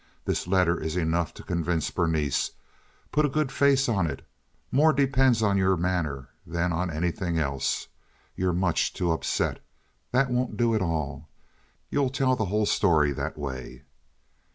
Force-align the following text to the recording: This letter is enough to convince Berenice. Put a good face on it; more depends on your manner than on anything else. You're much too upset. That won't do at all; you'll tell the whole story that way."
This 0.25 0.47
letter 0.47 0.79
is 0.81 0.95
enough 0.97 1.31
to 1.35 1.43
convince 1.43 1.91
Berenice. 1.91 2.53
Put 3.11 3.23
a 3.23 3.29
good 3.29 3.51
face 3.51 3.87
on 3.87 4.07
it; 4.09 4.27
more 4.71 4.93
depends 4.93 5.43
on 5.43 5.59
your 5.59 5.77
manner 5.77 6.29
than 6.43 6.73
on 6.73 6.89
anything 6.89 7.37
else. 7.37 7.87
You're 8.35 8.51
much 8.51 8.93
too 8.95 9.11
upset. 9.11 9.63
That 10.11 10.31
won't 10.31 10.57
do 10.57 10.73
at 10.73 10.81
all; 10.81 11.29
you'll 11.91 12.09
tell 12.09 12.35
the 12.35 12.45
whole 12.45 12.65
story 12.65 13.11
that 13.11 13.37
way." 13.37 13.83